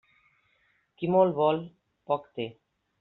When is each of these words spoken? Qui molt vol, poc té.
Qui 1.01 1.09
molt 1.17 1.37
vol, 1.41 1.61
poc 2.13 2.27
té. 2.39 2.49